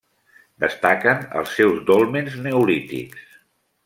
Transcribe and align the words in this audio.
Destaquen 0.63 1.21
els 1.41 1.53
seus 1.57 1.83
dòlmens 1.89 2.39
neolítics. 2.47 3.29